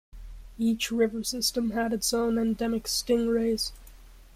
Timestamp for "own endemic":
2.11-2.85